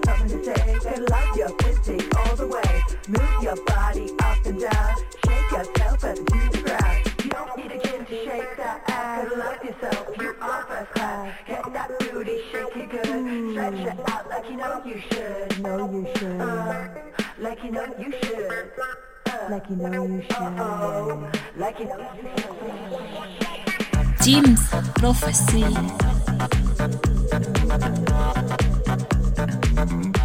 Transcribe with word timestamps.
that. 0.00 0.82
They 0.84 1.00
love 1.00 1.36
your 1.36 1.48
physique 1.60 2.16
all 2.18 2.36
the 2.36 2.46
way. 2.46 2.82
Move 3.08 3.42
your 3.42 3.56
body 3.64 4.10
up 4.20 4.46
and 4.46 4.60
down. 4.60 4.96
Shake 5.26 5.50
yourself. 5.50 6.02
You 7.22 7.30
don't 7.30 7.56
need 7.56 7.72
a 7.72 7.78
to 7.78 8.24
shake 8.24 8.56
that 8.56 8.82
ass. 8.88 9.28
Love 9.36 9.58
you 10.20 10.34
are. 10.40 10.88
Get 11.46 11.72
that 11.72 11.90
booty, 11.98 12.42
shake 12.50 12.76
it 12.76 12.90
good. 12.90 13.04
It 13.04 13.74
you. 14.50 14.56
Know 14.56 14.82
you 14.84 15.00
should. 15.10 15.62
Know 15.62 15.90
you 15.90 16.06
should. 16.16 16.40
Uh, 16.40 16.88
like 17.38 17.62
you 17.64 17.70
know 17.70 17.86
you 17.98 18.12
should. 18.22 18.66
Uh, 19.26 19.48
like 19.50 19.68
you 19.68 19.76
know 19.76 20.02
you 20.12 20.22
should. 20.28 20.52
James 24.22 24.68
Prophecy. 24.94 25.64
Thank 29.84 30.16
you. 30.16 30.21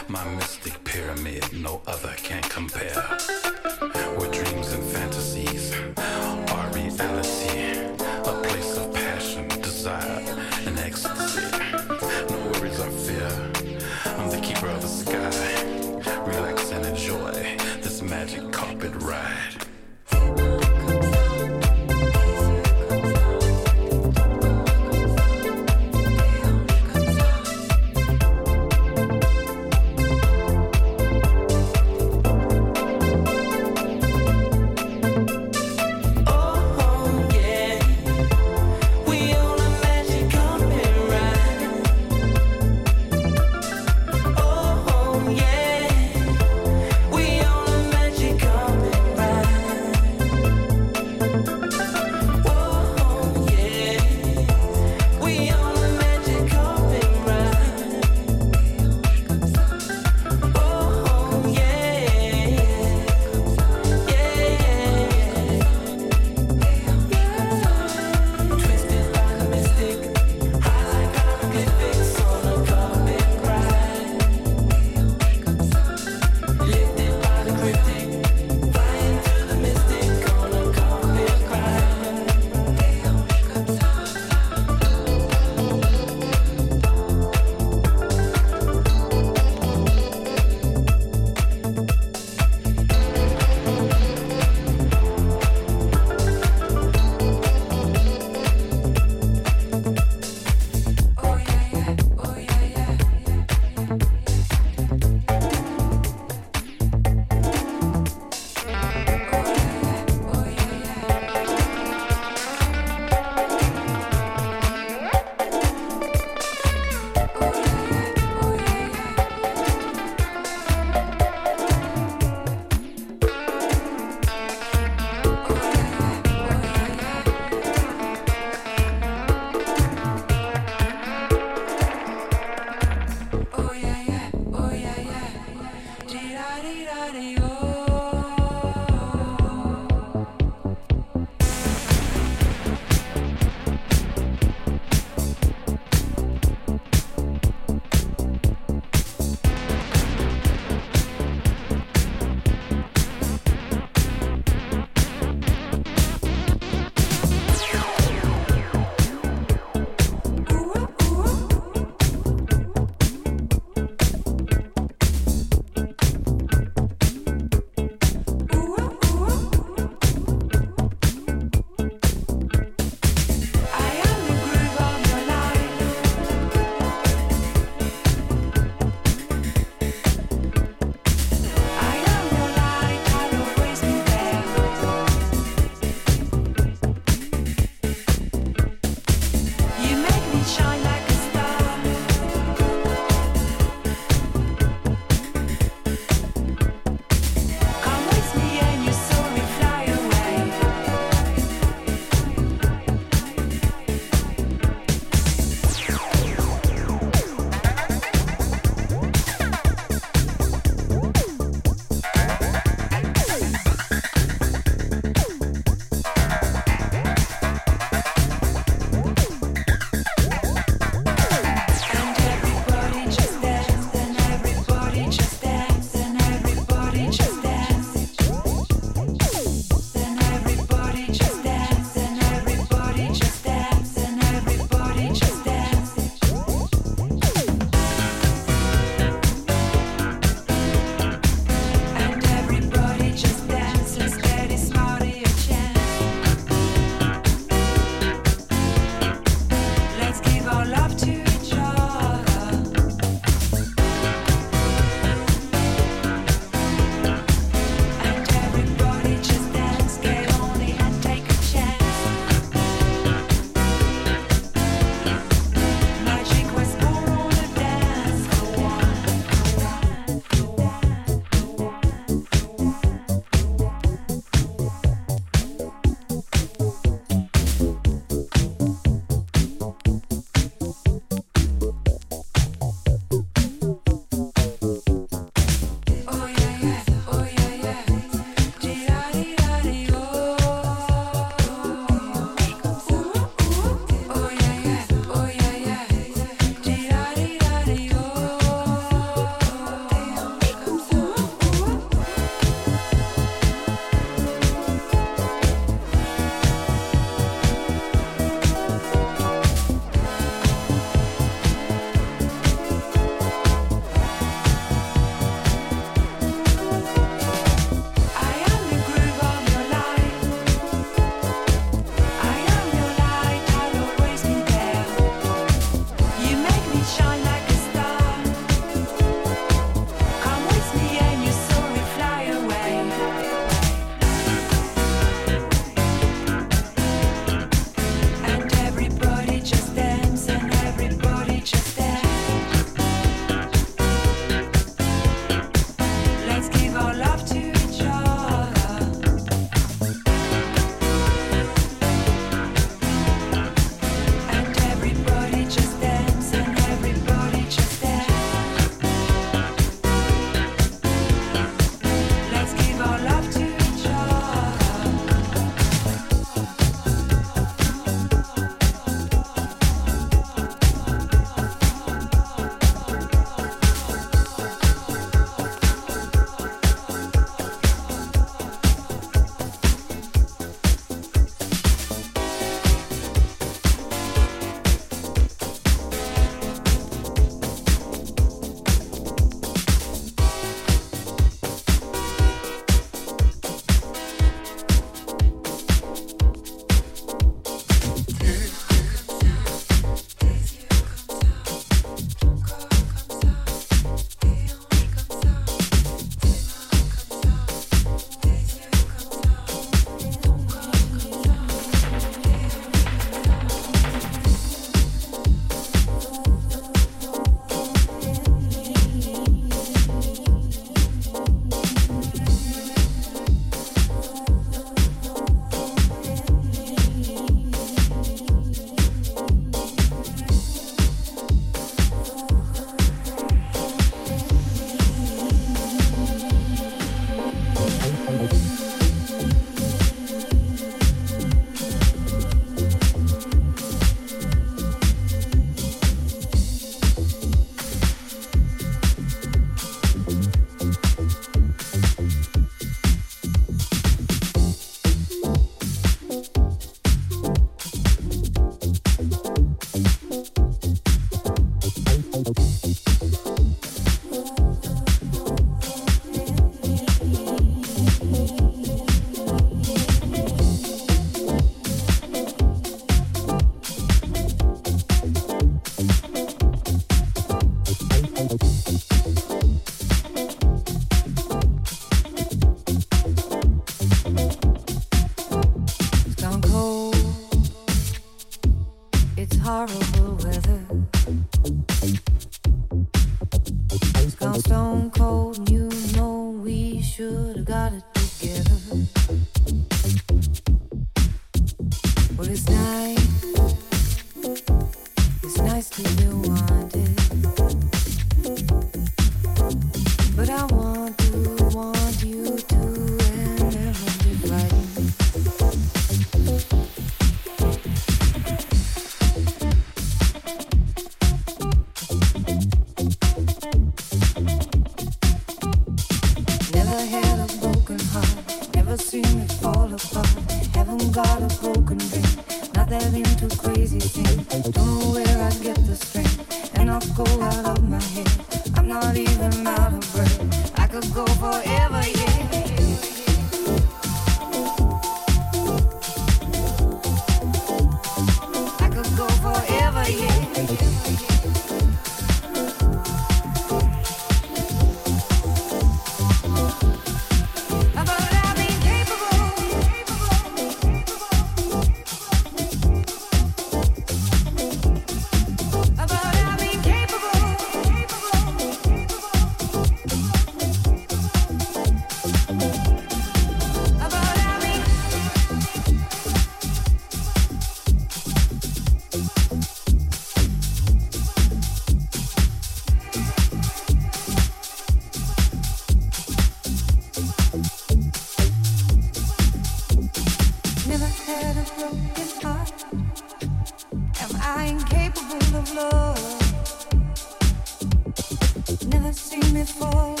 I 599.33 599.43
don't 599.43 600.00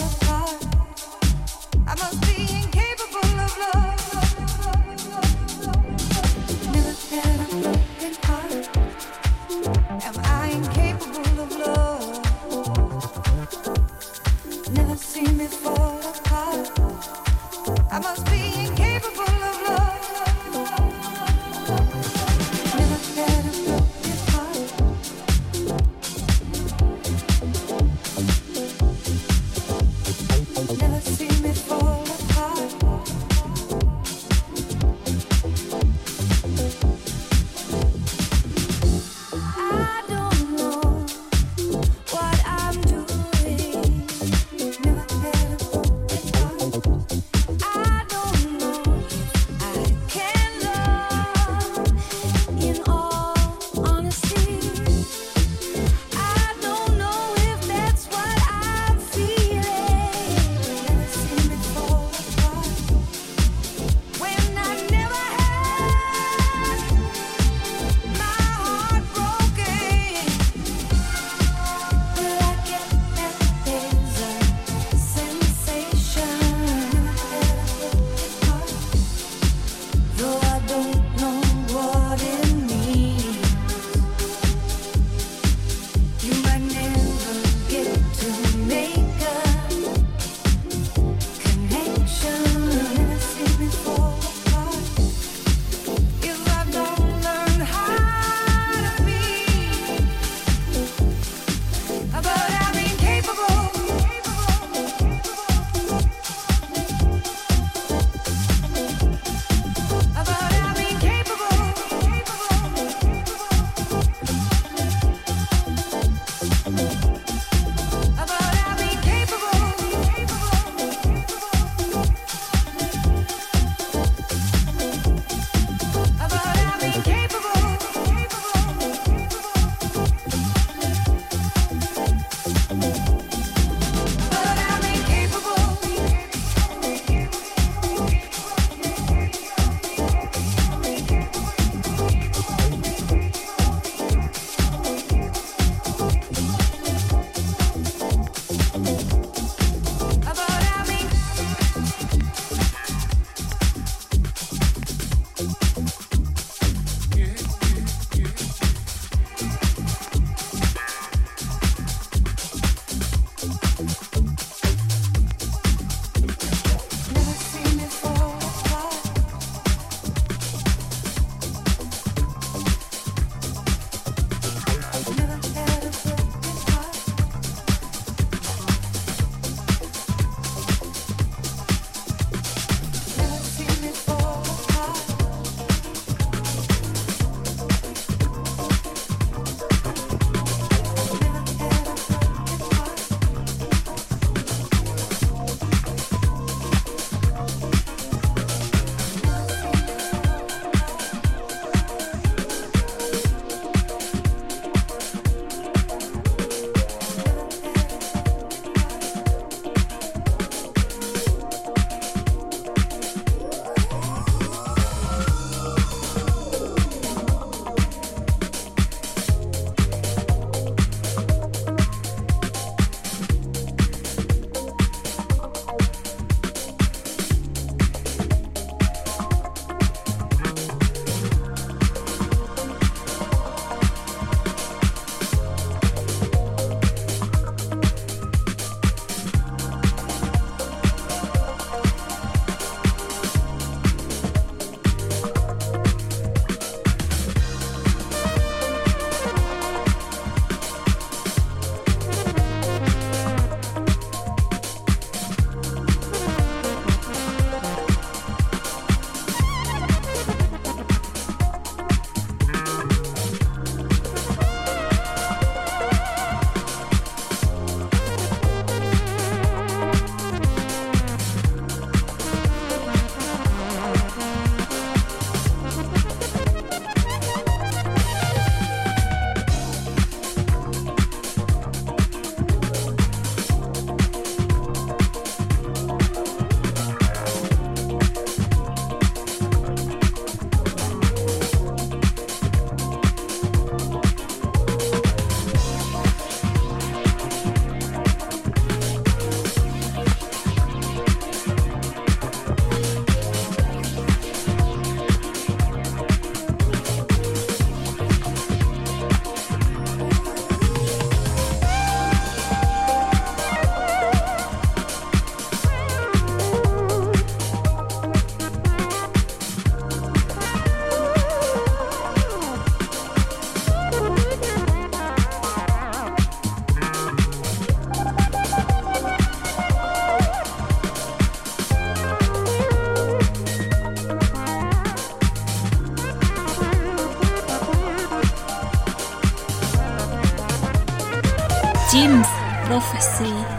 Jim's 341.91 342.25
Prophecy. 342.67 343.50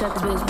Shut 0.00 0.14
this 0.14 0.40
bitch 0.40 0.49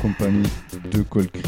compagnie 0.00 0.48
de 0.92 1.02
Colcrime 1.02 1.47